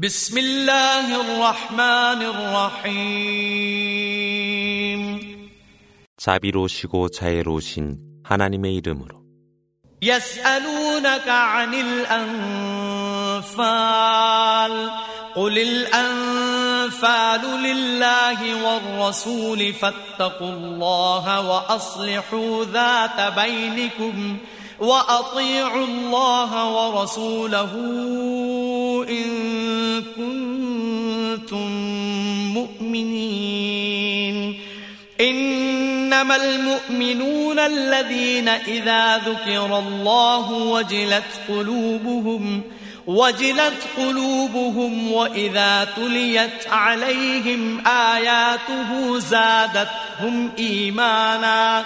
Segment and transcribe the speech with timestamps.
[0.00, 3.96] بسم الله الرحمن الرحيم
[6.16, 9.22] 자비로우시고 자애로우신 하나님의 이름으로
[10.02, 11.74] يسألونك عن
[13.34, 13.56] الأنفال
[15.36, 24.38] قل الأنفال لله والرسول فاتقوا الله وأصلحوا ذات بينكم
[24.81, 27.71] وأطيعوا الله ورسوله
[29.09, 29.27] إن
[30.17, 31.69] كنتم
[32.53, 34.37] مؤمنين.
[35.21, 42.61] إنما المؤمنون الذين إذا ذكر الله وجلت قلوبهم
[43.07, 51.85] وجلت قلوبهم وإذا تليت عليهم آياته زادتهم إيمانا.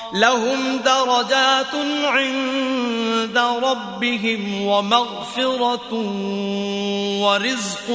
[0.12, 1.74] لهم درجات
[2.04, 5.92] عند ربهم ومغفرة
[7.22, 7.86] ورزق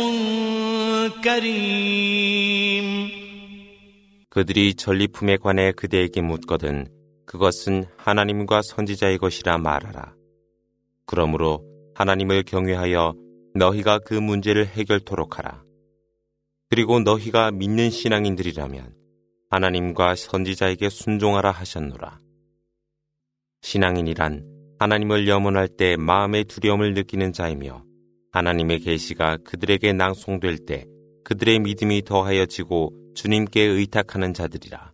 [1.24, 3.12] كريم
[4.30, 6.88] 그들이 전리품에 관해 그대에게 묻거든
[7.26, 10.14] 그것은 하나님과 선지자의 것이라 말하라.
[11.06, 11.64] 그러므로
[11.96, 13.14] 하나님을 경외하여
[13.56, 15.64] 너희가 그 문제를 해결토록 하라.
[16.70, 18.95] 그리고 너희가 믿는 신앙인들이라면
[19.57, 22.21] 하나님과 선지자에게 순종하라 하셨노라.
[23.62, 24.45] 신앙인이란
[24.79, 27.83] 하나님을 염원할 때 마음의 두려움을 느끼는 자이며
[28.33, 30.84] 하나님의 계시가 그들에게 낭송될 때
[31.25, 34.93] 그들의 믿음이 더하여지고 주님께 의탁하는 자들이라.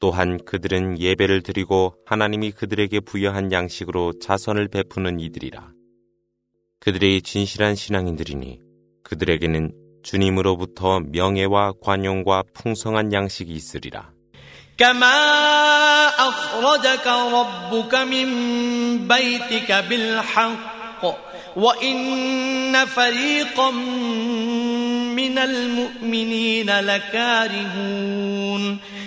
[0.00, 5.72] 또한 그들은 예배를 드리고 하나님이 그들에게 부여한 양식으로 자선을 베푸는 이들이라.
[6.80, 8.58] 그들의 진실한 신앙인들이니
[9.04, 14.11] 그들에게는 주님으로부터 명예와 관용과 풍성한 양식이 있으리라.
[14.77, 18.27] كما أخرجك ربك من
[19.07, 21.05] بيتك بالحق
[21.55, 23.71] وإن فريقا
[25.15, 28.77] من المؤمنين لكارهون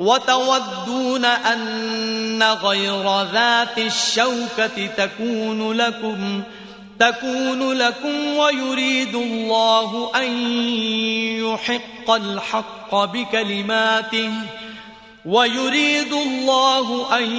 [0.00, 6.42] وتودون أن غير ذات الشوكة تكون لكم
[6.98, 10.32] تكون لكم ويريد الله أن
[11.40, 14.30] يحق الحق بكلماته
[15.24, 17.36] ويريد الله أن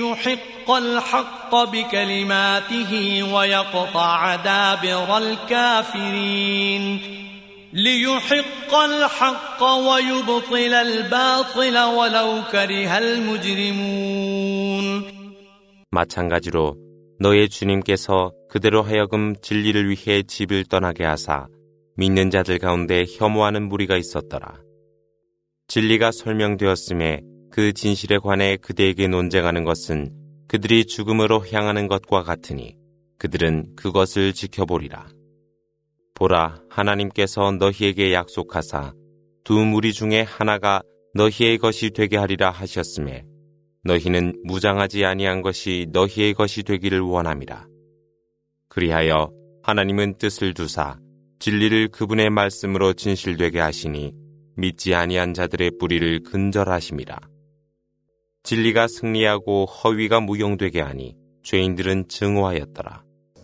[0.00, 7.21] يحق الحق بكلماته ويقطع دابر الكافرين.
[7.73, 14.47] ليحق الحق ويبطل الباطل ولو كره المجرمون
[15.91, 16.75] 마찬가지로
[17.19, 21.47] 너의 주님께서 그대로 하여금 진리를 위해 집을 떠나게 하사
[21.95, 24.59] 믿는 자들 가운데 혐오하는 무리가 있었더라.
[25.67, 27.21] 진리가 설명되었음에
[27.51, 30.11] 그 진실에 관해 그대에게 논쟁하는 것은
[30.47, 32.75] 그들이 죽음으로 향하는 것과 같으니
[33.17, 35.07] 그들은 그것을 지켜보리라.
[36.14, 38.94] 보라, 하나님께서 너희에게 약속하사
[39.44, 40.82] 두 무리 중에 하나가
[41.14, 43.24] 너희의 것이 되게 하리라 하셨음에
[43.84, 47.66] 너희는 무장하지 아니한 것이 너희의 것이 되기를 원함이라.
[48.68, 49.30] 그리하여
[49.62, 50.98] 하나님은 뜻을 두사
[51.40, 54.12] 진리를 그분의 말씀으로 진실되게 하시니
[54.56, 57.18] 믿지 아니한 자들의 뿌리를 근절하심이라.
[58.44, 63.04] 진리가 승리하고 허위가 무용되게 하니 죄인들은 증오하였더라.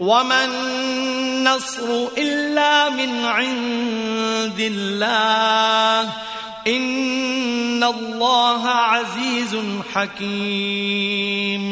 [0.00, 6.12] وما النصر إلا من عند الله
[6.66, 9.56] إن الله عزيز
[9.92, 11.62] حكيم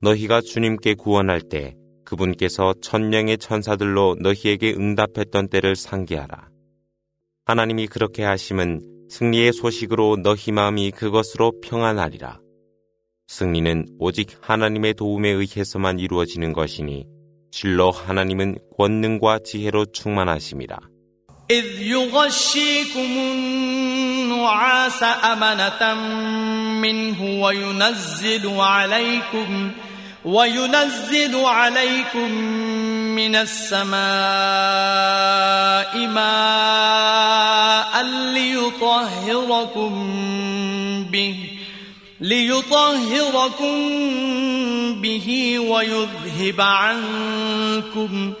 [0.00, 6.48] 너희가 주님께 구원할 때 그분께서 천명의 천사들로 너희에게 응답했던 때를 상기하라.
[7.44, 8.80] 하나님이 그렇게 하심은
[9.10, 12.38] 승리의 소식으로 너희 마음이 그것으로 평안하리라.
[13.26, 17.04] 승리는 오직 하나님의 도움에 의해서만 이루어지는 것이니
[17.50, 20.78] 실로 하나님은 권능과 지혜로 충만하심이라.
[21.50, 23.08] إذ يغشيكم
[24.38, 25.94] النعاس أمنة
[26.80, 29.72] منه وينزل عليكم
[30.24, 32.30] وينزل عليكم
[33.16, 33.98] من السماء
[36.06, 38.02] ماء
[38.34, 39.92] ليطهركم
[41.10, 41.51] به
[42.23, 43.75] ليطهركم
[45.01, 48.33] به ويذهب عنكم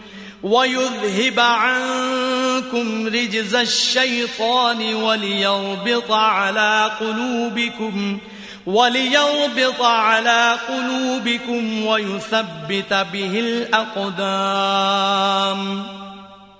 [0.43, 8.17] ويذهب عنكم رجز الشيطان وليربط على قلوبكم
[8.65, 15.03] وليربط على قلوبكم ويثبت به الأقدام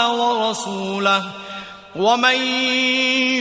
[0.00, 1.22] الله ورسوله
[1.96, 2.36] ومن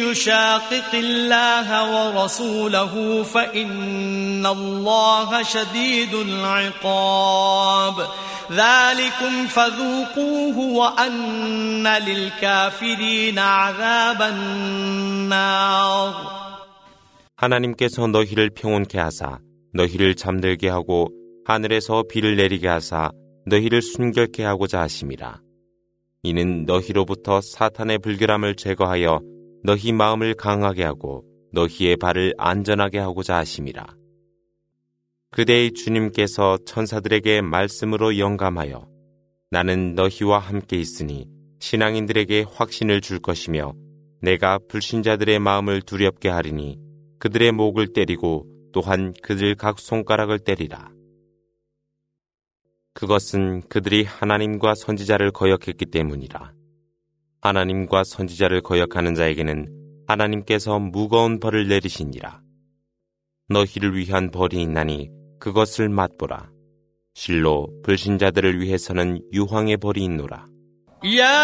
[0.04, 8.08] يشاقق الله ورسوله فإن الله شديد العقاب
[8.52, 16.14] ذلكم فذوقوه وأن للكافرين عذاب النار
[17.38, 19.40] 하나님께서 너희를 평온케 하사
[19.74, 21.10] 너희를 잠들게 하고
[21.46, 23.12] 하늘에서 비를 내리게 하사
[23.46, 25.46] 너희를 순결케 하고자 하심이라.
[26.23, 29.21] 이는 너희로부터 사탄의 불결함을 제거하여
[29.65, 33.87] 너희 마음을 강하게 하고 너희의 발을 안전하게 하고자 하심이라.
[35.31, 38.89] 그대의 주님께서 천사들에게 말씀으로 영감하여
[39.51, 41.27] 나는 너희와 함께 있으니
[41.61, 43.73] 신앙인들에게 확신을 줄 것이며
[44.21, 46.79] 내가 불신자들의 마음을 두렵게 하리니
[47.19, 50.91] 그들의 목을 때리고 또한 그들 각 손가락을 때리라.
[52.94, 56.54] 그것은 그들이 하나님과 선지자를 거역했기 때문이라.
[57.42, 59.68] 하나님과 선지자를 거역하는 자에게는
[60.08, 62.42] 하나님께서 무거운 벌을 내리시니라.
[63.50, 65.10] 너희를 위한 벌이 있나니
[65.40, 66.50] 그것을 맛보라.
[67.14, 70.48] 실로 불신자들을 위해서는 유황의 벌이 있노라.
[71.04, 71.38] يا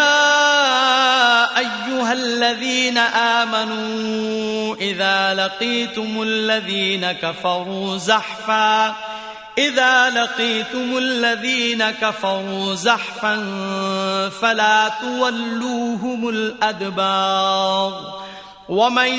[1.58, 9.15] أيها الذين آمنوا إذا لقيتم الذين كفروا زحفاً
[9.59, 13.37] إذا لقيتم الذين كفروا زحفا
[14.41, 18.23] فلا تولوهم الأدبار
[18.69, 19.13] ومن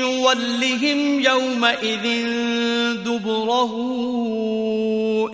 [0.00, 2.26] يولهم يومئذ
[3.04, 3.72] دبره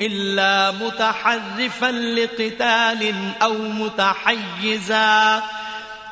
[0.01, 5.43] إلا متحرفا لقتال أو متحيزا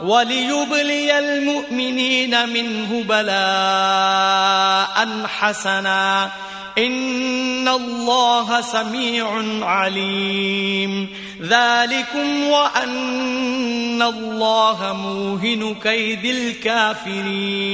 [0.00, 6.30] وليبلي المؤمنين منه بلاء حسنا
[6.78, 9.28] إن الله سميع
[9.64, 11.08] عليم
[11.42, 17.66] ذلكم وأن الله موهن كيد الكافرين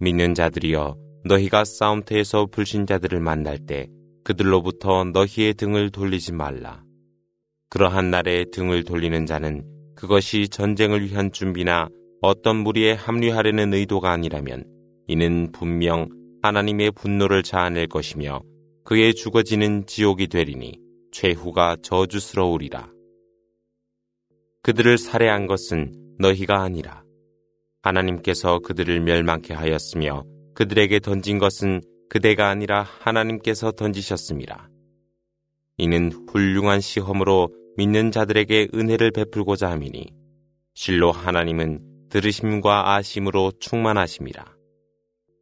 [0.00, 3.86] 믿는 자들이여 너희가 싸움터에서 불신자들을 만날 때
[4.24, 6.82] 그들로부터 너희의 등을 돌리지 말라.
[7.70, 9.64] 그러한 날에 등을 돌리는 자는
[9.99, 11.89] 그것이 전쟁을 위한 준비나
[12.21, 14.63] 어떤 무리에 합류하려는 의도가 아니라면
[15.07, 16.07] 이는 분명
[16.41, 18.39] 하나님의 분노를 자아낼 것이며
[18.85, 20.79] 그의 죽어지는 지옥이 되리니
[21.11, 22.89] 최후가 저주스러우리라.
[24.63, 27.03] 그들을 살해한 것은 너희가 아니라
[27.81, 30.23] 하나님께서 그들을 멸망케 하였으며
[30.55, 34.69] 그들에게 던진 것은 그대가 아니라 하나님께서 던지셨습니다.
[35.77, 40.12] 이는 훌륭한 시험으로 믿는 자들에게 은혜를 베풀고자 함이니
[40.74, 41.80] 실로 하나님은
[42.10, 44.44] 들으심과 아심으로 충만하심이라.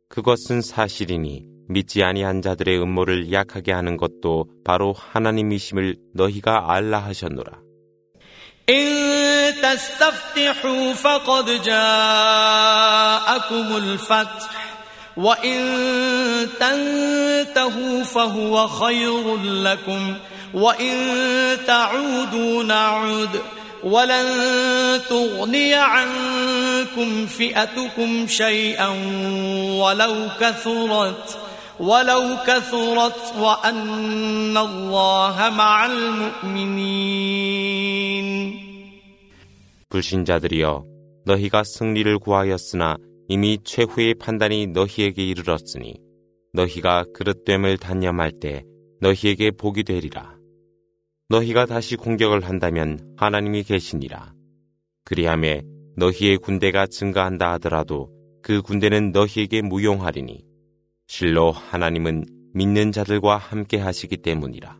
[0.09, 7.61] 그것은 사실이니 믿지 아니한 자들의 음모를 약하게 하는 것도 바로 하나님이심을 너희가 알라 하셨노라.
[8.71, 12.97] إن تستفتحوا فقد جاءكم
[13.77, 14.51] الفتح
[15.17, 15.59] وإن
[16.61, 20.15] تنتهوا فهو خير لكم
[20.55, 20.97] وإن
[21.67, 23.41] تعودوا نعود
[23.85, 24.27] ولن
[25.09, 28.89] تغني عنكم فئتكم شيئا
[29.83, 31.39] ولو كثرت
[31.81, 37.43] ولو كثرت وأن الله مع المؤمنين
[39.89, 40.85] 불신자들이여
[41.27, 42.97] 너희가 승리를 구하였으나
[43.29, 45.95] 이미 최후의 판단이 너희에게 이르렀으니
[46.53, 48.65] 너희가 그릇됨을 단념할 때
[49.01, 50.36] 너희에게 복이 되리라.
[51.30, 54.34] 너희가 다시 공격을 한다면 하나님이 계시니라.
[55.04, 55.62] 그리함에
[55.98, 58.10] 너희의 군대가 증가한다 하더라도
[58.42, 60.46] 그 군대는 너희에게 무용하리니
[61.08, 64.80] 실로 하나님은 믿는 자들과 함께 하시기 때문이라.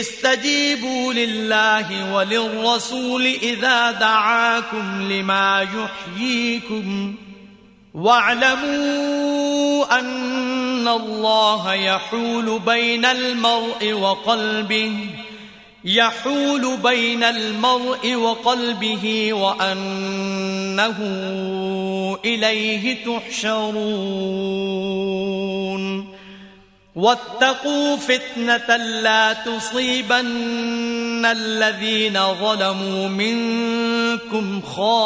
[0.00, 7.14] استجيبوا لله وللرسول إذا دعاكم لما يحييكم
[7.94, 9.44] واعلموا
[9.98, 14.92] أن الله يحول بين المرء وقلبه
[15.84, 20.98] يحول بين المرء وقلبه وأنه
[22.24, 23.74] إليه تحشرون
[26.95, 34.99] واتقوا فتنة لا تصيبن الذين ظلموا منكم خاصة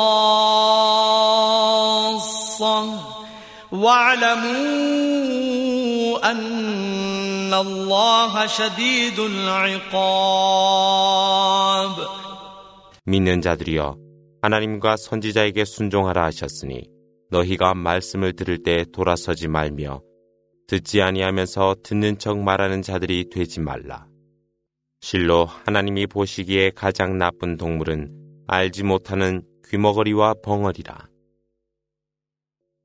[3.71, 4.53] واعلموا
[6.31, 10.53] أن الله شديد العقاب
[13.05, 13.97] 믿는 자들이여
[14.41, 16.87] 하나님과 선지자에게 순종하라 하셨으니
[17.31, 20.01] 너희가 말씀을 들을 때 돌아서지 말며
[20.68, 24.06] 듣지 아니하면서 듣는 척 말하는 자들이 되지 말라.
[25.00, 31.08] 실로 하나님이 보시기에 가장 나쁜 동물은 알지 못하는 귀머거리와 벙어리라.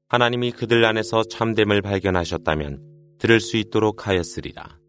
[0.08, 4.80] 하나님이 그들 안에서 참됨을 발견하셨다면 들을 수 있도록 하였으리라.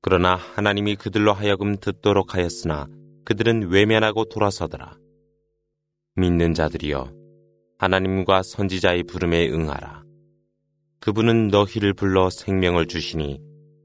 [0.00, 2.86] 그러나 하나님이 그들로 하여금 듣도록 하였으나
[3.24, 4.96] 그들은 외면하고 돌아서더라.
[6.14, 7.12] 믿는 자들이여
[7.78, 10.01] 하나님과 선지자의 부름에 응하라.
[11.01, 13.39] 그분은 너희를 불러 생명을 주시니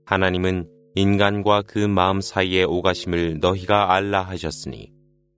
[0.06, 4.92] 하나님은 인간과 그 마음 사이의 오가심을 너희가 알라 하셨으니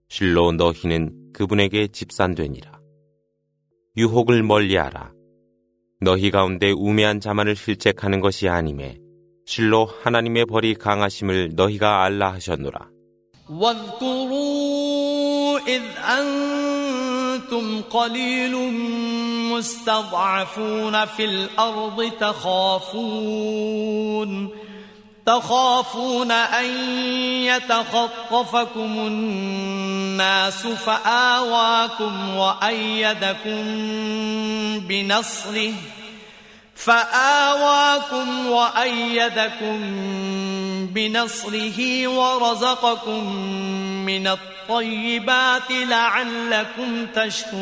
[0.09, 2.81] 실로 너희는 그분에게 집산되니라.
[3.97, 5.12] 유혹을 멀리하라.
[6.00, 8.99] 너희 가운데 우매한 자만을 실책하는 것이 아님에
[9.47, 12.95] 실로 하나님의 벌이 강하심을 너희가 알라 하셨노라.
[13.50, 14.78] واذكروا
[15.69, 15.83] إذ
[16.19, 18.54] أنتم قليل
[19.60, 23.50] مستضعفون في الأرض تخافون.
[25.25, 26.66] تخافون أن
[27.44, 33.63] يتخطفكم الناس فآواكم وأيدكم
[34.80, 35.74] بنصره.
[36.75, 39.80] فآواكم وأيدكم
[40.94, 43.36] بنصره ورزقكم
[44.06, 44.28] من
[44.70, 47.60] الطيبات لعلكم تشكرون.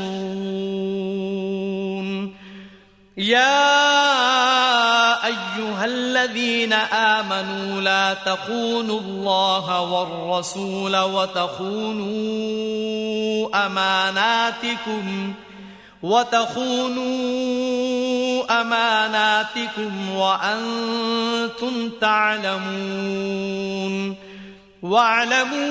[3.17, 3.75] يا
[5.25, 12.07] أيها الذين آمنوا لا تخونوا الله والرسول وتخونوا
[13.65, 15.33] أماناتكم.
[16.03, 17.01] وتخونوا
[18.61, 23.47] أماناتكم وأنتم تعلمون.
[24.87, 25.67] واعلموا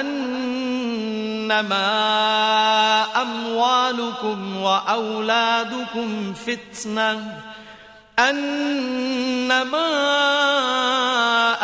[0.00, 1.86] أنما
[3.22, 7.40] أموالكم وأولادكم فتنة.
[8.18, 9.86] أنما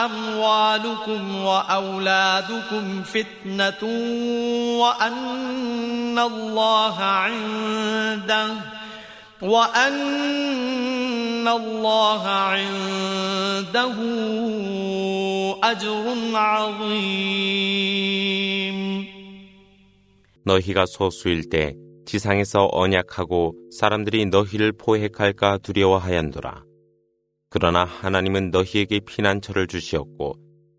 [0.04, 3.82] أموالكم وأولادكم فتنة
[4.78, 8.48] وأن الله عنده.
[9.42, 13.94] وأن الله عنده
[15.71, 17.47] أجر عظيم
[20.45, 26.63] 너희가 소수일 때 지상에서 언약하고 사람들이 너희를 포획할까 두려워하였노라.
[27.49, 30.35] 그러나 하나님은 너희에게 피난처를 주시었고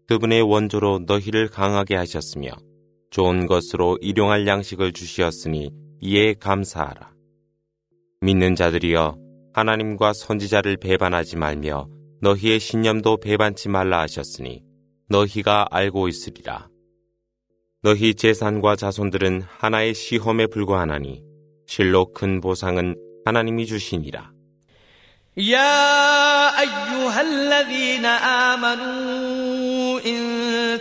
[0.06, 2.50] 그분의 원조로 너희를 강하게 하셨으며
[3.11, 5.70] 좋은 것으로 일용할 양식을 주시었으니
[6.00, 7.12] 이에 감사하라.
[8.23, 9.18] 믿는 자들이여
[9.52, 11.88] 하나님과 선지자를 배반하지 말며
[12.20, 14.62] 너희의 신념도 배반치 말라 하셨으니
[15.08, 16.68] 너희가 알고 있으리라.
[17.82, 21.23] 너희 재산과 자손들은 하나의 시험에 불과하나니
[21.66, 24.32] 실로 큰 보상은 하나님이 주시니라.
[25.38, 28.04] يا أيها الذين
[28.50, 30.20] آمنوا إن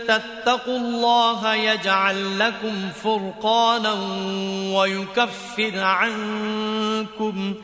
[0.08, 3.94] تتقوا الله يجعل لكم فرقانا
[4.74, 7.54] ويكفر عنكم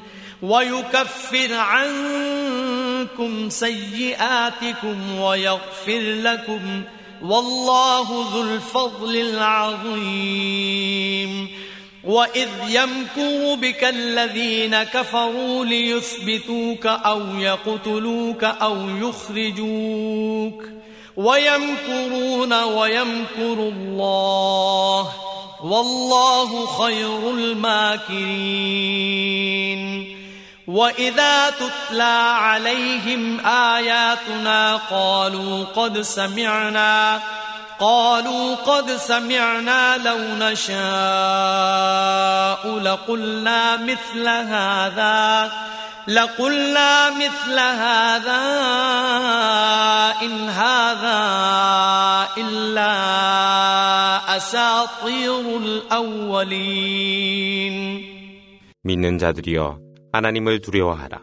[0.41, 6.81] ويكفر عنكم سيئاتكم ويغفر لكم
[7.22, 10.29] والله ذو الفضل العظيم.
[12.03, 20.63] وإذ يمكر بك الذين كفروا ليثبتوك أو يقتلوك أو يخرجوك.
[21.17, 25.13] ويمكرون ويمكر الله.
[25.63, 28.19] والله خير الماكرين.
[30.69, 37.21] وإذا تتلى عليهم آياتنا قالوا قد سمعنا
[37.81, 40.79] قالوا قد سمعنا لو نشاء
[42.79, 45.50] لقلنا مثل هذا
[46.09, 48.45] لقلنا مثل هذا
[50.23, 51.21] إن هذا
[52.38, 52.95] إلا
[54.37, 57.14] أساطير الأولين
[58.85, 59.79] 믿는 자들이여
[60.12, 61.22] 하나님을 두려워하라.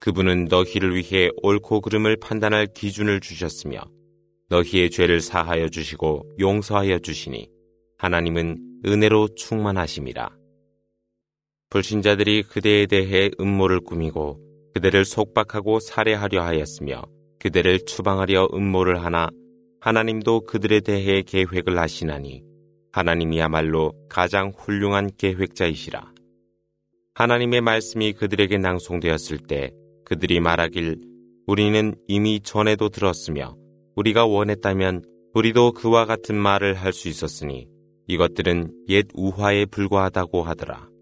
[0.00, 3.80] 그분은 너희를 위해 옳고 그름을 판단할 기준을 주셨으며
[4.48, 7.48] 너희의 죄를 사하여 주시고 용서하여 주시니
[7.98, 10.30] 하나님은 은혜로 충만하심이라.
[11.70, 14.40] 불신자들이 그대에 대해 음모를 꾸미고
[14.74, 17.02] 그대를 속박하고 살해하려 하였으며
[17.40, 19.28] 그대를 추방하려 음모를 하나
[19.80, 22.42] 하나님도 그들에 대해 계획을 하시나니
[22.92, 26.17] 하나님이야말로 가장 훌륭한 계획자이시라.
[27.17, 29.71] 하나님의 말씀이 그들에게 낭송되었을 때
[30.05, 30.99] 그들이 말하길
[31.45, 33.55] 우리는 이미 전에도 들었으며
[33.95, 37.67] 우리가 원했다면 우리도 그와 같은 말을 할 수 있었으니
[38.07, 40.93] 이것들은 옛 우화에 불과하다고 하더라.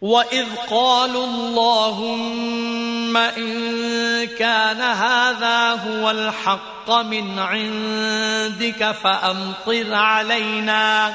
[0.00, 11.14] وإذ قالوا اللهم إن كان هذا هو الحق من عندك فأمطر علينا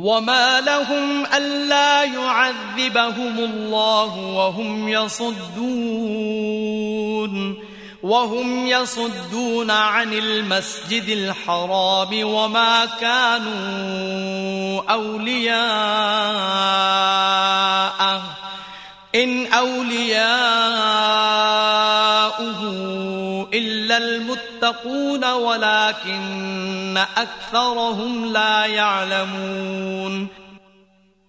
[0.00, 6.50] وما لهم ألا يعذبهم الله وهم يصدون
[8.02, 15.60] وهم يصدون عن المسجد الحرام وما كانوا أولياءه
[19.15, 20.19] إن أولياؤه
[23.53, 30.27] إلا المتقون ولكن أكثرهم لا يعلمون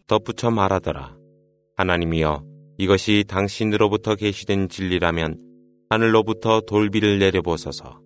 [0.08, 1.16] 덧붙여 말하더라.
[1.76, 2.44] 하나님이여,
[2.78, 5.38] 이것이 당신으로부터 계시된 진리라면
[5.90, 8.00] 하늘로부터 돌비를 내려보소서.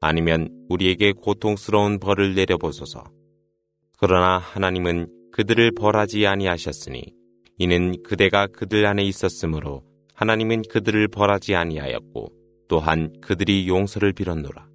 [0.00, 3.04] 아니면 우리에게 고통스러운 벌을 내려보소서.
[3.98, 7.02] 그러나 하나님은 그들을 벌하지 아니하셨으니
[7.61, 9.83] 이는 그대가 그들 안에 있었으므로
[10.15, 12.31] 하나님은 그들을 벌하지 아니하였고
[12.67, 14.67] 또한 그들이 용서를 빌었노라.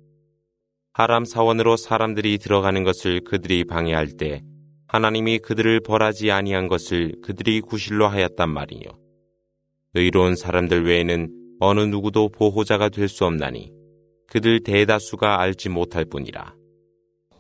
[0.93, 4.41] 하람 사원으로 사람들이 들어가는 것을 그들이 방해할 때
[4.87, 8.89] 하나님이 그들을 벌하지 아니한 것을 그들이 구실로 하였단 말이요.
[9.95, 13.73] 의로운 사람들 외에는 어느 누구도 보호자가 될 수 없나니
[14.29, 16.55] 그들 대다수가 알지 못할 뿐이라.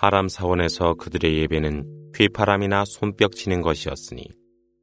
[0.00, 4.24] 하람 사원에서 그들의 예배는 휘파람이나 손뼉 치는 것이었으니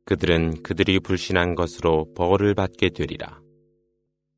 [0.06, 3.41] 그들은 그들이 불신한 것으로 벌을 받게 되리라.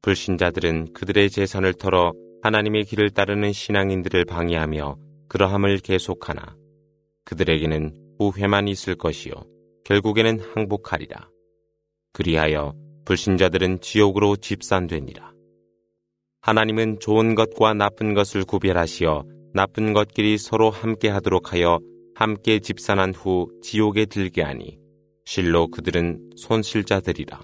[0.01, 2.13] 불신자들은 그들의 재산을 털어
[2.43, 4.95] 하나님의 길을 따르는 신앙인들을 방해하며
[5.27, 6.55] 그러함을 계속하나
[7.25, 9.33] 그들에게는 후회만 있을 것이요
[9.83, 11.27] 결국에는 항복하리라.
[12.13, 15.33] 그리하여 불신자들은 지옥으로 집산되니라.
[16.39, 21.80] 하나님은 좋은 것과 나쁜 것을 구별하시어 나쁜 것끼리 서로 함께 하도록 하여
[22.14, 24.78] 함께 집산한 후 지옥에 들게 하니
[25.24, 27.40] 실로 그들은 손실자들이라.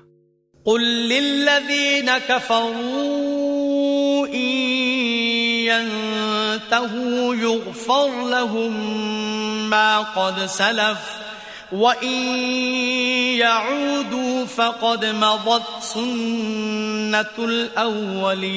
[0.64, 4.50] قل للذين كفروا إن
[5.70, 8.72] ينتهوا يغفر لهم
[9.70, 11.20] ما قد سلف
[11.72, 12.36] وإن
[13.38, 18.56] يعودوا فقد مضت سنة الأولين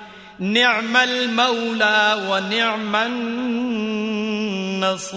[0.40, 2.96] نعم المولى ونعم
[4.76, 5.16] النصير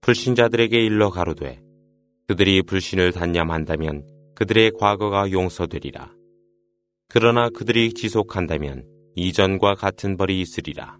[0.00, 1.60] 불신자들에게 일러 가로되
[2.28, 6.10] 그들이 불신을 단념한다면 그들의 과거가 용서되리라.
[7.08, 8.84] 그러나 그들이 지속한다면
[9.16, 10.96] 이전과 같은 벌이 있으리라.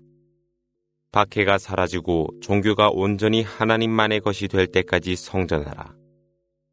[1.13, 5.95] 박해가 사라지고 종교가 온전히 하나님만의 것이 될 때까지 성전하라.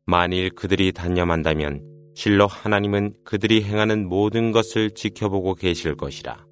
[0.06, 6.46] 만일 그들이 단념한다면 실로 하나님은 그들이 행하는 모든 것을 지켜보고 계실 것이라.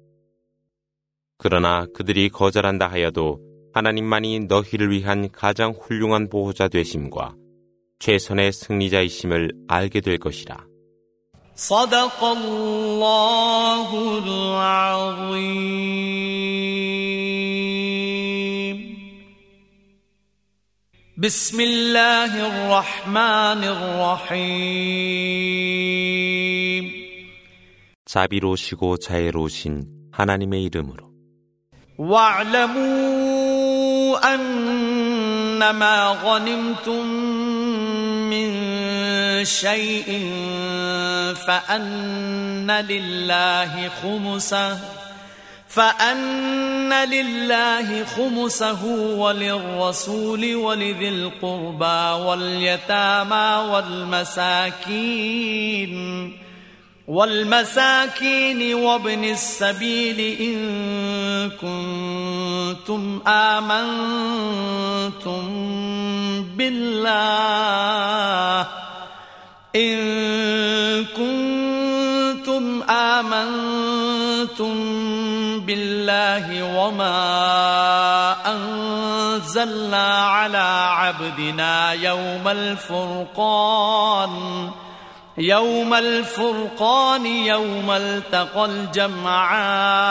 [1.38, 3.40] 그러나 그들이 거절한다 하여도
[3.74, 7.34] 하나님만이 너희를 위한 가장 훌륭한 보호자 되심과
[7.98, 10.66] 최선의 승리자이심을 알게 될 것이라.
[11.56, 16.19] صدق الله العظيم
[21.20, 25.26] بسم الله الرحمن الرحيم
[28.04, 31.06] 자비로우시고 자애로우신 하나님의 이름으로
[31.98, 33.36] واعلموا
[34.34, 37.06] أنما غنمتم
[38.30, 38.48] من
[39.44, 40.06] شيء
[41.46, 44.99] فأن لله خمسه
[45.73, 48.85] فأن لله خمسه
[49.17, 53.69] وللرسول ولذي القربى واليتامى
[54.31, 55.91] والمساكين
[57.07, 60.57] والمساكين وابن السبيل إن
[61.49, 65.41] كنتم آمنتم
[66.57, 68.61] بالله
[69.75, 69.97] إن
[71.05, 71.70] كنتم
[72.90, 74.74] آمنتم
[75.60, 76.46] بالله
[76.78, 77.16] وما
[78.46, 84.30] أنزلنا على عبدنا يوم الفرقان
[85.38, 90.06] يوم الفرقان يوم التقى الجمعان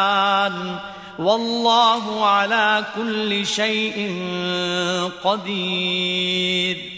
[1.20, 3.98] والله على كل شيء
[5.24, 6.96] قدير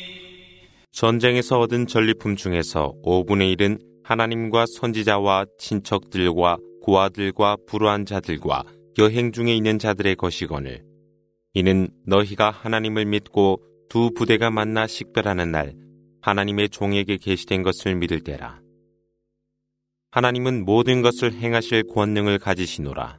[0.92, 8.65] 전쟁에서 얻은 전리품 중에서 5분의 1은 하나님과 선지자와 친척들과 고아들과 불우한 자들과
[8.99, 10.85] 여행 중에 있는 자들의 것이거늘
[11.55, 15.75] 이는 너희가 하나님을 믿고 두 부대가 만나 식별하는 날
[16.23, 18.61] 하나님의 종에게 계시된 것을 믿을 때라.
[20.13, 23.19] 하나님은 모든 것을 행하실 권능을 가지시노라.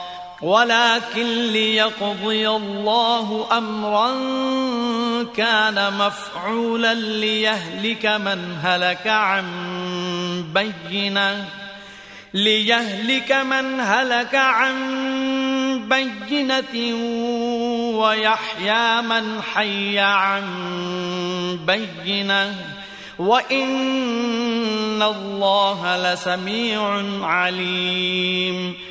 [0.41, 4.11] ولكن ليقضي الله أمرا
[5.35, 9.45] كان مفعولا ليهلك من هلك عن
[10.53, 11.45] بينة
[12.33, 14.77] ليهلك من هلك عن
[15.89, 16.95] بينة
[17.97, 20.43] ويحيى من حي عن
[21.65, 22.55] بينة.
[23.19, 28.90] وإن الله لسميع عليم.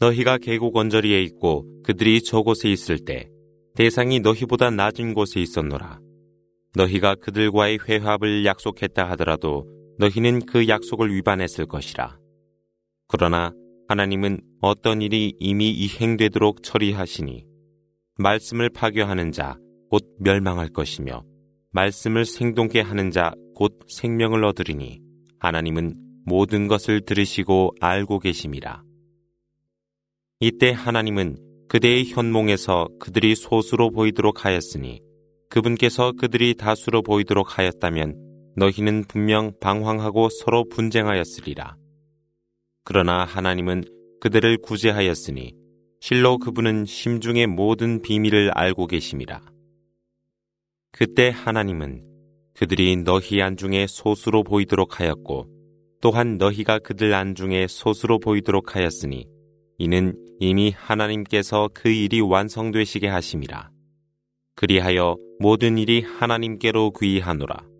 [0.00, 3.28] 너희가 계곡 언저리에 있고 그들이 저곳에 있을 때
[3.74, 6.00] 대상이 너희보다 낮은 곳에 있었노라.
[6.74, 9.66] 너희가 그들과의 회합을 약속했다 하더라도
[9.98, 12.18] 너희는 그 약속을 위반했을 것이라.
[13.08, 13.52] 그러나
[13.88, 17.44] 하나님은 어떤 일이 이미 이행되도록 처리하시니
[18.18, 19.56] 말씀을 파괴하는 자
[19.88, 21.22] 곧 멸망할 것이며
[21.70, 25.00] 말씀을 생동케 하는 자 곧 생명을 얻으리니
[25.38, 25.94] 하나님은
[26.26, 28.82] 모든 것을 들으시고 알고 계심이라.
[30.38, 35.00] 이때 하나님은 그대의 현몽에서 그들이 소수로 보이도록 하였으니
[35.48, 41.76] 그분께서 그들이 다수로 보이도록 하였다면 너희는 분명 방황하고 서로 분쟁하였으리라.
[42.84, 43.84] 그러나 하나님은
[44.20, 45.54] 그들을 구제하였으니
[46.00, 49.40] 실로 그분은 심중의 모든 비밀을 알고 계심이라.
[50.92, 52.04] 그때 하나님은
[52.52, 55.46] 그들이 너희 안중에 소수로 보이도록 하였고
[56.02, 59.26] 또한 너희가 그들 안중에 소수로 보이도록 하였으니
[59.78, 63.69] 이는 이미 하나님께서 그 일이 완성되시게 하심이라.
[64.55, 67.71] 그리하여 모든 일이 하나님께로 귀하노라.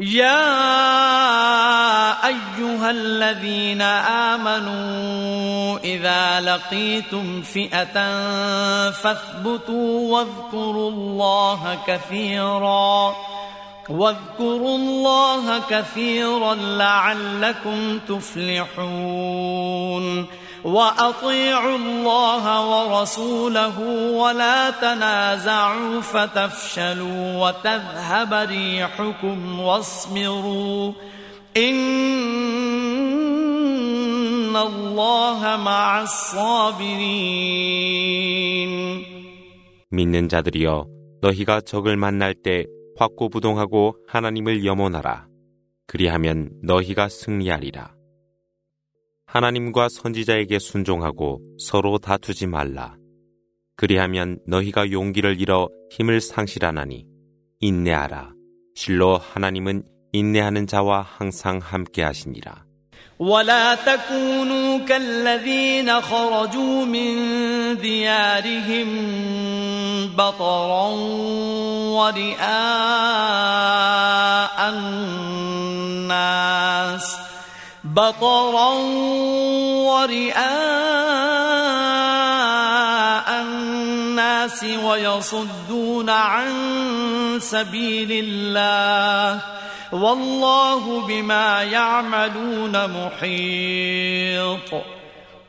[0.00, 0.40] يا
[2.26, 3.82] أيها الذين
[4.32, 7.94] آمنوا إذا لقيتم فئة
[8.90, 13.14] فاثبتوا واذكروا الله كثيرا
[13.90, 19.46] واذكروا الله كثيرا لعلكم تفلحون
[20.64, 23.80] وأطيعوا الله ورسوله
[24.12, 30.92] ولا تنازعوا فتفشلوا وتذهب ريحكم واصبروا
[31.56, 32.16] إن
[34.56, 37.70] الله مع الصابرين
[39.92, 40.86] 믿는 자들이여
[41.20, 42.64] 너희가 적을 만날 때
[42.96, 45.26] 확고부동하고 하나님을 염원하라.
[45.86, 47.93] 그리하면 너희가 승리하리라.
[49.34, 52.96] 하나님과 선지자에게 순종하고 서로 다투지 말라.
[53.76, 57.06] 그리하면 너희가 용기를 잃어 힘을 상실하나니
[57.60, 58.32] 인내하라.
[58.74, 62.64] 실로 하나님은 인내하는 자와 항상 함께 하시니라.
[63.20, 68.88] ولا تكونوا كالذين خرجوا من ديارهم
[70.16, 70.88] بطرا
[71.96, 72.40] ورئاء
[76.00, 77.23] الناس
[77.95, 78.71] بطرا
[79.87, 80.43] ورئاء
[83.41, 86.51] الناس ويصدون عن
[87.39, 89.39] سبيل الله
[89.91, 94.94] والله بما يعملون محيط.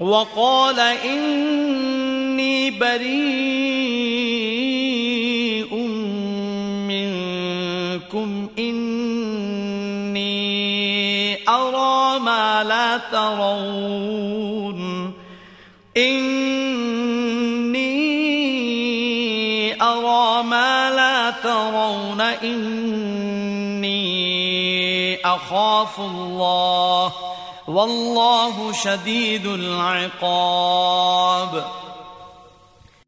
[0.00, 4.16] وقال إني بريء
[6.84, 10.36] منكم إني
[11.48, 15.12] أرى ما لا ترون.
[15.96, 17.76] إني
[19.82, 23.96] أرى ما لا ترون إني
[25.24, 27.25] أخاف الله.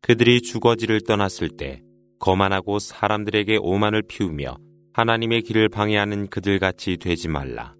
[0.01, 1.81] 그들이 주거지를 떠났을 때
[2.19, 4.57] 거만하고 사람들에게 오만을 피우며
[4.95, 7.77] 하나님의 길을 방해하는 그들 같이 되지 말라.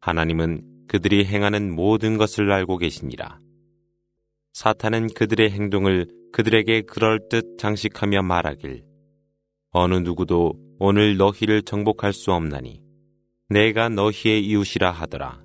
[0.00, 3.38] 하나님은 그들이 행하는 모든 것을 알고 계시니라.
[4.52, 8.84] 사탄은 그들의 행동을 그들에게 그럴듯 장식하며 말하길.
[9.70, 12.82] 어느 누구도 오늘 너희를 정복할 수 없나니
[13.48, 15.43] 내가 너희의 이웃이라 하더라.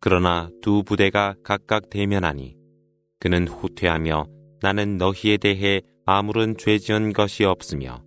[0.00, 2.56] 그러나 두 부대가 각각 대면하니
[3.20, 4.26] 그는 후퇴하며
[4.60, 8.02] 나는 너희에 대해 아무런 죄 지은 것이 없으며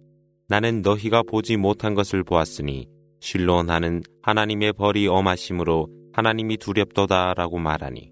[0.47, 2.87] 나는 너희가 보지 못한 것을 보았으니
[3.19, 8.11] 실로 나는 하나님의 벌이 엄하심으로 하나님이 두렵도다라고 말하니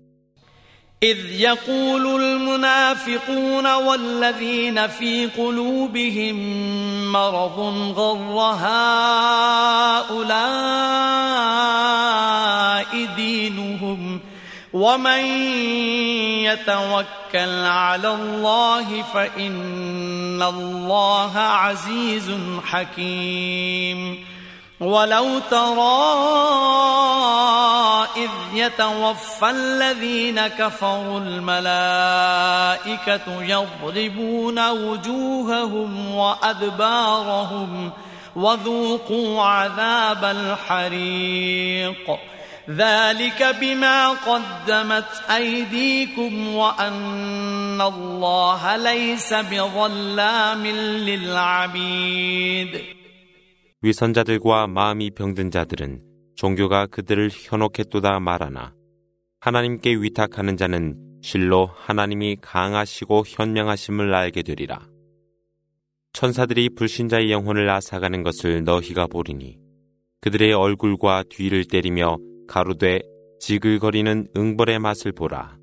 [1.04, 6.36] إذ يقول المنافقون والذين في قلوبهم
[7.12, 7.60] مرض
[7.96, 10.26] غر هؤلاء
[11.76, 12.19] دينهم
[14.73, 15.25] ومن
[16.45, 22.31] يتوكل على الله فإن الله عزيز
[22.65, 24.25] حكيم
[24.81, 26.01] ولو ترى
[28.17, 31.63] إذ يتوفى الذين كفروا الملائكة
[33.43, 37.91] يضربون وجوههم وأدبارهم
[38.37, 42.19] وذوقوا عذاب الحريق
[42.70, 50.68] ذلك بما قدمت أيديكم وأن الله ليس بظلام
[51.08, 52.96] للعبيد
[53.82, 56.02] 위선자들과 마음이 병든 자들은
[56.36, 58.74] 종교가 그들을 현혹했도다 말하나
[59.42, 64.88] 하나님께 위탁하는 자는 실로 하나님이 강하시고 현명하심을 알게 되리라.
[66.14, 69.60] 천사들이 불신자의 영혼을 앗아가는 것을 너희가 보리니
[70.22, 72.18] 그들의 얼굴과 뒤를 때리며
[72.50, 73.02] 가루되
[73.40, 75.58] 지글거리는 응벌의 맛을 보라.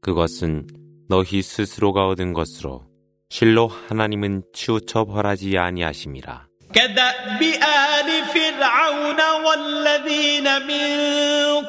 [0.00, 0.66] 그것은
[1.08, 2.86] 너희 스스로가 얻은 것으로
[3.30, 6.48] 실로 하나님은 치우쳐 벌하지 아니하심이라.
[6.72, 10.86] كدأب آل فرعون والذين من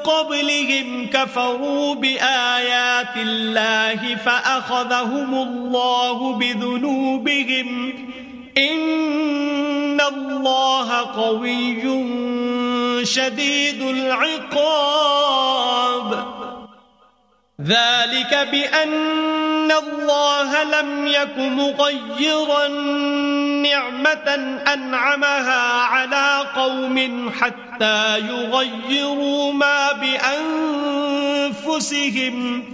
[0.03, 7.93] قبلهم كفروا بآيات الله فأخذهم الله بذنوبهم
[8.58, 11.84] إن الله قوي
[13.04, 15.34] شديد العقاب
[17.60, 22.68] ذلك بأن الله لم يك مغيرا
[23.62, 24.34] نعمة
[24.72, 29.92] أنعمها على قوم حتى يغيروا ما
[31.62, 32.64] بأنفسهم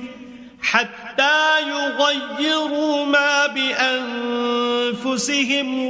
[0.63, 4.50] حتى يغيروا ما بأنفسهم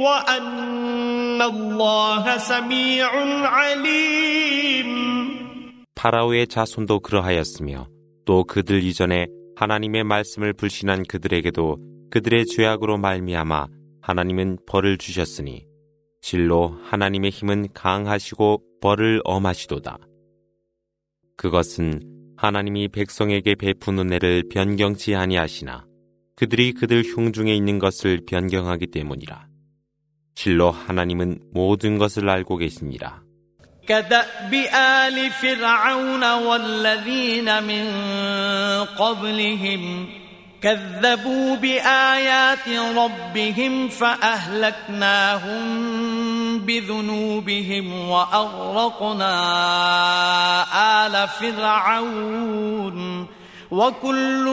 [0.06, 3.10] وأن الله سميع
[3.46, 4.90] عليم
[5.94, 7.88] 파라오의 자손도 그러하였으며
[8.26, 11.78] 또 그들 이전에 하나님의 말씀을 불신한 그들에게도
[12.10, 13.66] 그들의 죄악으로 말미암아
[14.02, 15.64] 하나님은 벌을 주셨으니
[16.20, 19.98] 실로 하나님의 힘은 강하시고 벌을 엄하시도다.
[21.36, 22.00] 그것은
[22.36, 25.86] 하나님이 백성에게 베푸는 애를 변경치 아니하시나
[26.40, 29.46] 그들이 그들 흉중에 있는 것을 변경하기 때문이라.
[30.34, 33.26] 실로 하나님은 모든 것을 알고 계시니라.
[33.86, 37.84] كدأب آل فرعون والذين من
[38.98, 40.08] قبلهم
[40.62, 45.58] كذبوا بآيات ربهم فأهلكناهم
[46.58, 49.36] بذنوبهم وأغرقنا
[51.06, 53.26] آل فرعون
[53.71, 54.45] وكل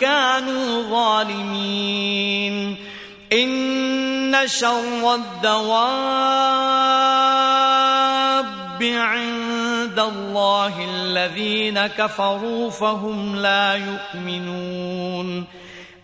[0.00, 2.76] كانوا ظالمين.
[3.32, 5.94] إن شر الدواب
[8.82, 15.44] عند الله الذين كفروا فهم لا يؤمنون.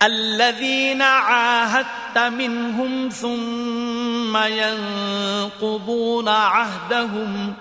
[0.02, 7.54] الذين عاهدت منهم ثم ينقضون عهدهم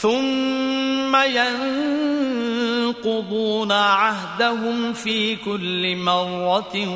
[0.00, 1.16] ثم
[2.96, 6.88] ينقضون عهدهم في كل مرة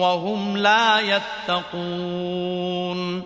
[0.00, 3.22] وهم لا يتقون.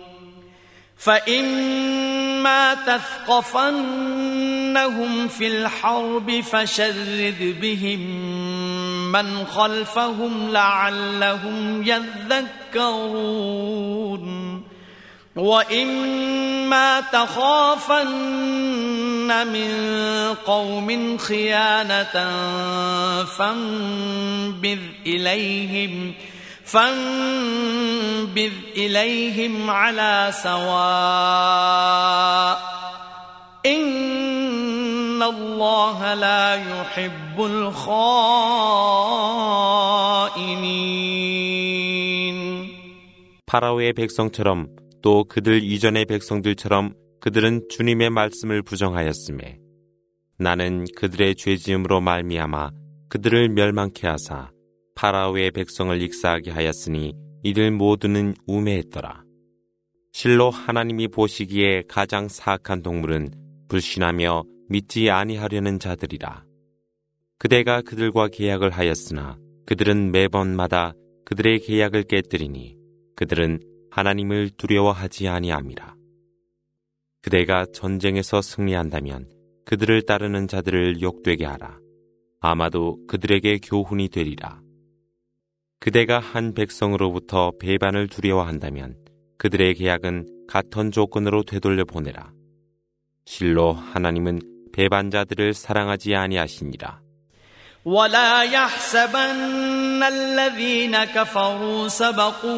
[0.97, 3.67] فإما تثقفنهم
[5.27, 7.99] في الحرب فشرد بهم
[9.11, 12.49] من خلفهم لعلهم يذكرون.
[15.38, 18.06] وإما تخافن
[19.46, 19.70] من
[20.46, 22.14] قوم خيانة
[23.24, 26.14] فانبذ إليهم
[26.64, 31.54] فانبذ إليهم على سواء
[33.66, 38.54] إن الله لا يحب الخائنين
[43.46, 44.66] 파라오의 백성처럼
[45.01, 49.59] 또 그들 이전의 백성들처럼 그들은 주님의 말씀을 부정하였음에
[50.37, 52.71] 나는 그들의 죄지음으로 말미암아
[53.09, 54.51] 그들을 멸망케 하사
[54.95, 59.23] 파라오의 백성을 익사하게 하였으니 이들 모두는 우매했더라.
[60.11, 63.31] 실로 하나님이 보시기에 가장 사악한 동물은
[63.69, 66.43] 불신하며 믿지 아니하려는 자들이라.
[67.37, 70.93] 그대가 그들과 계약을 하였으나 그들은 매번마다
[71.25, 72.75] 그들의 계약을 깨뜨리니
[73.15, 73.59] 그들은
[73.99, 75.93] 하나님을 두려워하지 아니함이라.
[77.21, 79.27] 그대가 전쟁에서 승리한다면
[79.65, 81.79] 그들을 따르는 자들을 욕되게 하라.
[82.39, 84.61] 아마도 그들에게 교훈이 되리라.
[85.81, 88.95] 그대가 한 백성으로부터 배반을 두려워한다면
[89.37, 92.31] 그들의 계약은 같은 조건으로 되돌려 보내라.
[93.25, 94.39] 실로 하나님은
[94.71, 97.01] 배반자들을 사랑하지 아니하시니라.
[97.85, 102.51] ولا يحسبن الذين كفروا سبقوا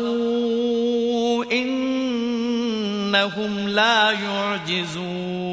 [1.52, 2.50] إنهم
[3.70, 5.52] لا يعجزون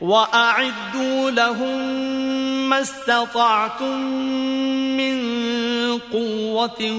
[0.00, 1.78] وأعدوا لهم
[2.68, 4.00] ما استطعتم
[4.96, 5.18] من
[6.12, 6.92] قوة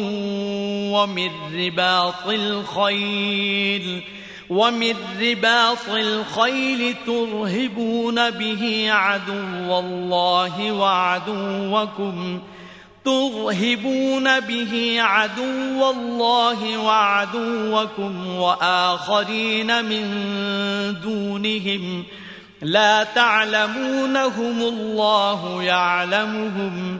[0.93, 4.03] ومن رباط الخيل
[4.50, 12.39] ومن رباط الخيل ترهبون به عدو الله وعدوكم
[13.06, 20.06] ترهبون به عدو الله وعدوكم وآخرين من
[21.04, 22.04] دونهم
[22.62, 27.00] لا تعلمونهم الله يعلمهم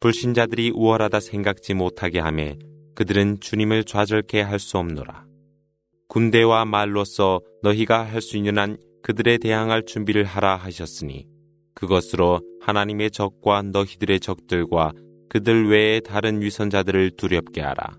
[0.00, 2.56] 불신자들이 우월하다 생각지 못하게 하매
[2.94, 5.26] 그들은 주님을 좌절케 할 수 없노라.
[6.08, 11.26] 군대와 말로써 너희가 할 수 있는 한 그들에 대항할 준비를 하라 하셨으니
[11.74, 14.92] 그것으로 하나님의 적과 너희들의 적들과
[15.28, 17.98] 그들 외의 다른 위선자들을 두렵게 하라.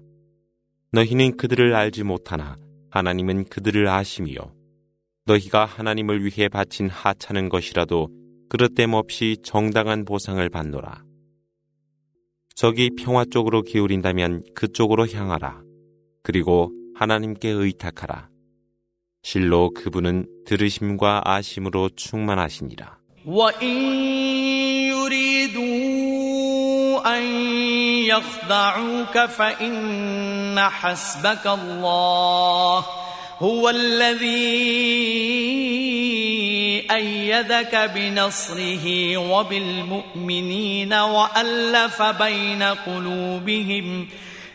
[0.91, 2.57] 너희는 그들을 알지 못하나
[2.89, 4.39] 하나님은 그들을 아심이요.
[5.25, 8.09] 너희가 하나님을 위해 바친 하찮은 것이라도
[8.49, 11.10] 그릇됨 없이 정당한 보상을 받노라.
[12.55, 15.61] 적이 평화 쪽으로 기울인다면 그쪽으로 향하라.
[16.23, 18.29] 그리고 하나님께 의탁하라.
[19.23, 22.97] 실로 그분은 들으심과 아심으로 충만하시니라.
[36.91, 44.07] أيدك بنصره وبالمؤمنين وألف بين قلوبهم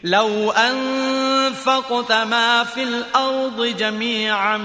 [0.05, 4.57] لو أنفقت ما في الأرض جميعا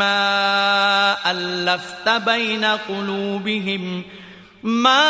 [0.00, 4.20] ما ألفت بين قلوبهم ۖ
[4.62, 5.00] ما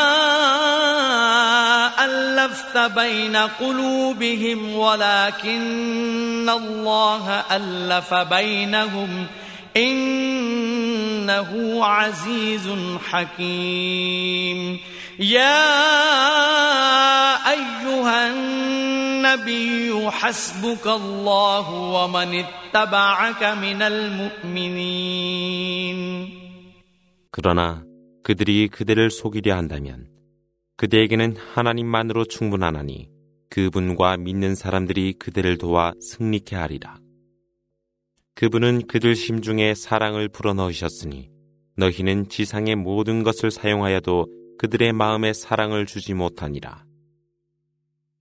[2.04, 9.26] ألفت بين قلوبهم ولكن الله ألف بينهم
[9.77, 11.49] إنه
[11.85, 12.69] عزيز
[13.09, 14.79] حكيم
[15.19, 15.65] يا
[17.51, 25.25] أيها النبي حسبك الله ومن اتبعك من المؤمنين
[27.31, 27.83] 그러나
[28.23, 30.07] 그들이 그대를 속이려 한다면
[30.77, 33.09] 그대에게는 하나님만으로 충분하나니
[33.49, 36.97] 그분과 믿는 사람들이 그대를 도와 승리케 하리라.
[38.40, 41.28] 그분은 그들 심중에 사랑을 불어넣으셨으니
[41.76, 44.28] 너희는 지상의 모든 것을 사용하여도
[44.58, 46.86] 그들의 마음에 사랑을 주지 못하니라.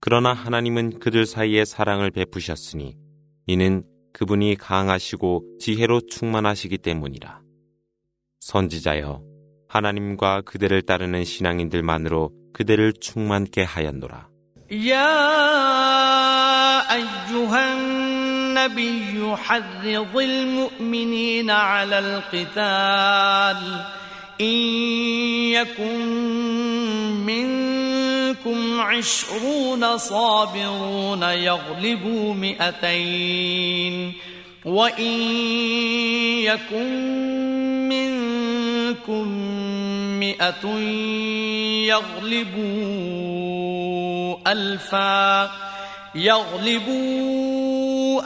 [0.01, 2.97] 그러나 하나님은 그들 사이에 사랑을 베푸셨으니
[3.47, 7.41] 이는 그분이 강하시고 지혜로 충만하시기 때문이라.
[8.41, 9.24] 선지자여,
[9.70, 14.28] 하나님과 그대를 따르는 신앙인들만으로 그대를 충만케 하였노라.
[14.89, 14.99] 야,
[16.89, 17.78] 아유한
[18.66, 23.86] النبي حرض المؤمنين على القتال.
[24.41, 24.45] إن
[25.53, 26.05] يكن
[27.26, 34.14] منكم عشرون صابرون يغلبوا مئتين.
[34.66, 35.22] وإن
[36.43, 36.89] يكن
[37.89, 39.28] منكم
[40.20, 40.68] مئة
[41.88, 42.60] يغلبوا
[44.47, 45.68] ألفا.
[46.16, 47.53] يغلبوا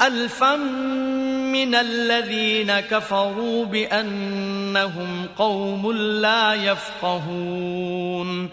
[0.07, 8.49] ألفا من الذين كفروا بأنهم قوم لا يفقهون.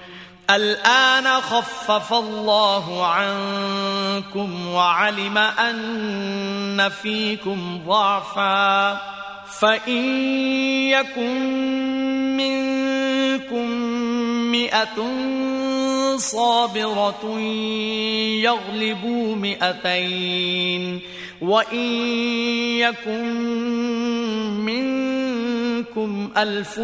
[0.51, 9.01] الآن خفف الله عنكم وعلم أن فيكم ضعفا.
[9.61, 10.05] فإن
[10.89, 11.37] يكن
[12.37, 13.71] منكم
[14.52, 14.98] مئة
[16.18, 17.40] صابرة
[18.48, 21.02] يغلبوا مئتين
[21.42, 21.90] وإن
[22.80, 23.26] يكن
[24.66, 26.78] منكم ألف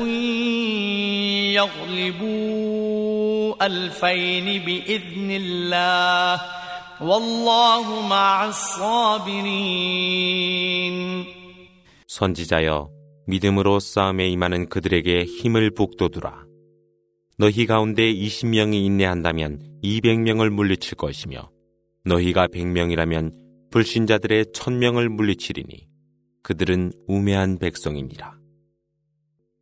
[1.55, 6.41] يغلبوا ألفين بإذن الله
[7.01, 9.81] والله مع الصابرين
[12.07, 12.89] 선지자여
[13.27, 16.43] 믿음으로 싸움에 임하는 그들에게 힘을 북돋우라.
[17.38, 21.50] 너희 가운데 20명이 인내한다면 200명을 물리칠 것이며
[22.06, 23.30] 너희가 100명이라면
[23.70, 25.86] 불신자들의 1000명을 물리치리니
[26.42, 28.38] 그들은 우매한 백성이니라.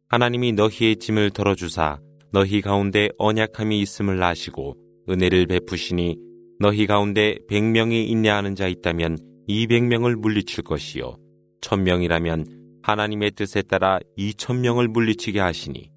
[0.06, 1.98] 하나님이 너희의 짐을 덜어주사
[2.30, 4.76] 너희 가운데 언약함이 있음을 아시고
[5.08, 6.16] 은혜를 베푸시니
[6.60, 9.18] 너희 가운데 100명이 인내하는 자 있다면
[9.48, 11.16] 200명을 물리칠 것이요
[11.60, 15.90] 천명이라면 하나님의 뜻에 따라 이천명을 물리치게 하시니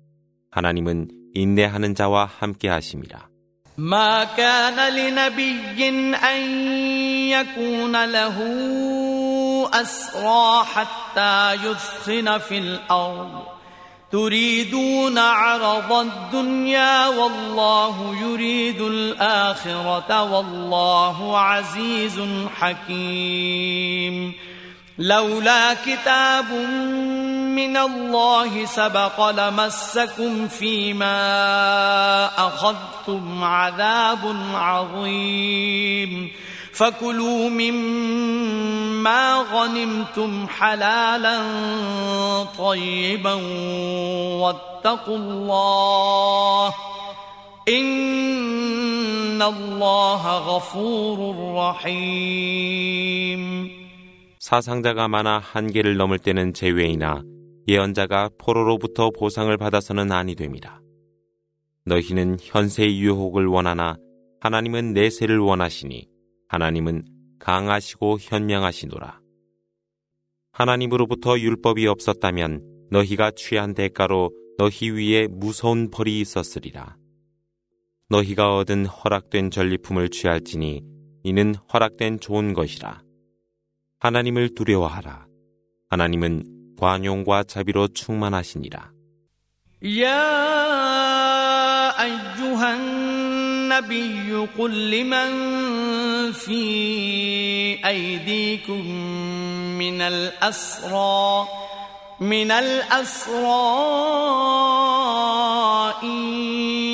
[0.49, 3.32] 하나님은 인내하는 자와 함께 하심이라.
[3.78, 6.40] ما كان لنبي أن
[7.30, 8.36] يكون له
[9.72, 13.42] أسرى حتى يثخن في الأرض
[14.12, 22.20] تريدون عرض الدنيا والله يريد الآخرة والله عزيز
[22.60, 24.32] حكيم
[24.98, 26.46] لولا كتاب
[27.56, 31.16] من الله سبق لمسكم فيما
[32.46, 36.30] أخذتم عذاب عظيم
[36.72, 41.38] فكلوا مما غنمتم حلالا
[42.58, 43.34] طيبا
[44.42, 46.74] واتقوا الله
[47.68, 53.42] إن الله غفور رحيم
[54.42, 57.22] 사상자가 많아 한계를 넘을 때는 제외이나
[57.67, 60.81] 예언자가 포로로부터 보상을 받아서는 아니 됨이라.
[61.85, 63.97] 너희는 현세의 유혹을 원하나
[64.39, 66.07] 하나님은 내세를 원하시니
[66.47, 67.03] 하나님은
[67.39, 69.19] 강하시고 현명하시노라.
[70.53, 76.95] 하나님으로부터 율법이 없었다면 너희가 취한 대가로 너희 위에 무서운 벌이 있었으리라.
[78.09, 80.81] 너희가 얻은 허락된 전리품을 취할지니
[81.23, 83.03] 이는 허락된 좋은 것이라.
[83.99, 85.27] 하나님을 두려워하라.
[85.89, 88.92] 하나님은 관용과 자비로 충만하시니라.
[89.82, 90.22] يا
[92.02, 95.30] أيها النبي قل لمن
[96.32, 96.62] في
[97.86, 98.86] أيديكم
[99.78, 101.48] من الأسرى
[102.20, 103.62] من الأسرى
[106.02, 106.18] إن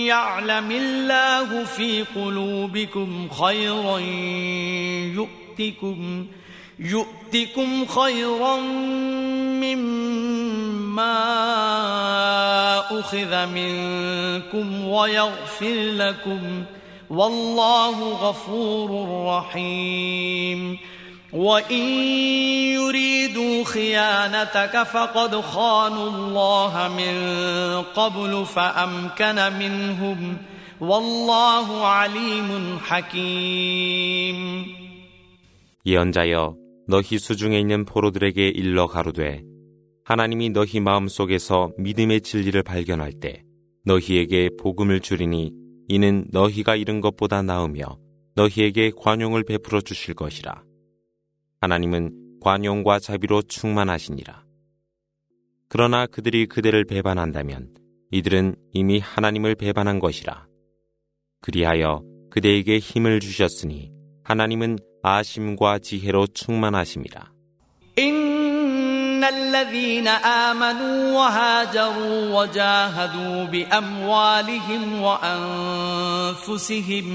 [0.06, 3.98] يعلم الله في قلوبكم خيرا
[5.12, 6.26] يؤتكم
[6.78, 8.56] يؤتكم خيرا
[9.60, 11.18] مما
[13.00, 16.64] أخذ منكم ويغفر لكم
[17.10, 20.78] والله غفور رحيم
[21.32, 21.82] وإن
[22.72, 27.14] يريدوا خيانتك فقد خانوا الله من
[27.82, 30.36] قبل فأمكن منهم
[30.80, 34.38] والله عليم حكيم
[35.86, 39.43] 예언자여 너희 수중에 있는 포로들에게 일러 가로되
[40.05, 43.43] 하나님이 너희 마음속에서 믿음의 진리를 발견할 때
[43.85, 45.53] 너희에게 복음을 주리니
[45.87, 47.97] 이는 너희가 잃은 것보다 나으며
[48.35, 50.63] 너희에게 관용을 베풀어 주실 것이라.
[51.61, 54.43] 하나님은 관용과 자비로 충만하시니라.
[55.69, 57.73] 그러나 그들이 그대를 배반한다면
[58.11, 60.47] 이들은 이미 하나님을 배반한 것이라.
[61.41, 63.91] 그리하여 그대에게 힘을 주셨으니
[64.23, 67.38] 하나님은 아심과 지혜로 충만하심이라.
[67.98, 75.02] إن الذين آمنوا وهاجروا وجاهدوا بأموالهم
[76.42, 77.06] وأنفسهم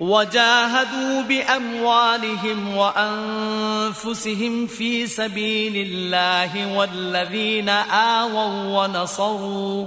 [0.00, 7.68] وجاهدوا بأموالهم وأنفسهم في سبيل الله والذين
[8.18, 9.86] آووا ونصروا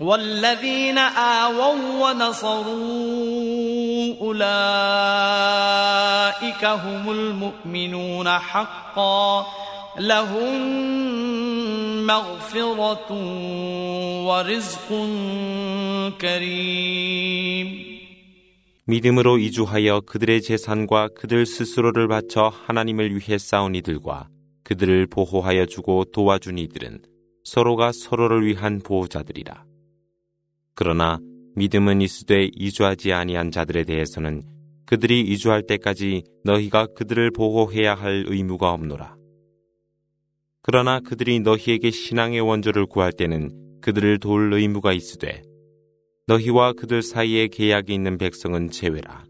[0.00, 2.70] والذين آووا ونصروا
[4.20, 4.44] أولئك
[6.64, 9.46] هم المؤمنون حقا
[9.98, 10.60] لهم
[12.06, 13.12] مغفرة
[14.26, 14.88] ورزق
[16.20, 17.90] كريم
[18.86, 24.26] 믿음으로 이주하여 그들의 재산과 그들 스스로를 바쳐 하나님을 위해 싸운 이들과
[24.64, 27.02] 그들을 보호하여 주고 도와준 이들은
[27.44, 29.64] 서로가 서로를 위한 보호자들이라.
[30.75, 31.19] 그러나
[31.55, 34.43] 믿음은 이수되 이주하지 아니한 자들에 대해서는
[34.85, 39.15] 그들이 이주할 때까지 너희가 그들을 보호해야 할 의무가 없노라.
[40.61, 45.41] 그러나 그들이 너희에게 신앙의 원조를 구할 때는 그들을 도울 의무가 있으되
[46.27, 49.25] 너희와 그들 사이에 계약이 있는 백성은 제외라.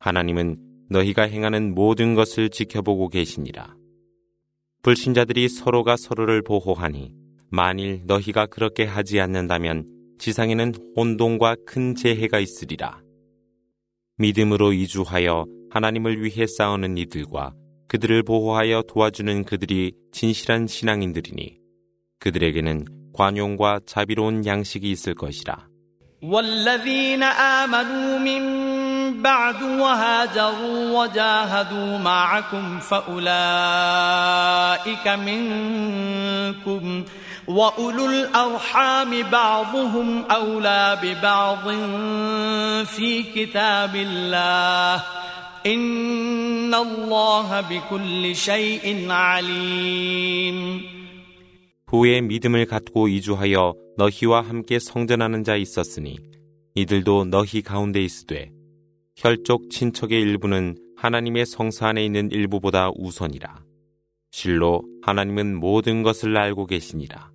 [0.00, 0.56] 하나님은
[0.90, 3.74] 너희가 행하는 모든 것을 지켜보고 계시니라.
[4.82, 7.14] 불신자들이 서로가 서로를 보호하니
[7.50, 13.01] 만일 너희가 그렇게 하지 않는다면 지상에는 혼돈과 큰 재해가 있으리라.
[14.17, 17.53] 믿음으로 이주하여 하나님을 위해 싸우는 이들과
[17.87, 21.57] 그들을 보호하여 도와주는 그들이 진실한 신앙인들이니
[22.19, 25.69] 그들에게는 관용과 자비로운 양식이 있을 것이라.
[26.21, 28.43] والذين آمنوا من
[29.23, 33.17] بعد وهاجروا وجاهدوا معكم فأولئك
[35.07, 37.05] منكم
[37.47, 41.65] وأولو الأرحام بعضهم أولى ببعض
[42.85, 45.03] في كتاب الله
[45.65, 50.81] إن الله بكل شيء عليم
[51.87, 56.17] 후에 믿음을 갖고 이주하여 너희와 함께 성전하는 자 있었으니
[56.75, 58.51] 이들도 너희 가운데 있으되
[59.15, 63.63] 혈족 친척의 일부는 하나님의 성사 안에 있는 일부보다 우선이라.
[64.31, 67.31] 실로 하나님은 모든 것을 알고 계시니라.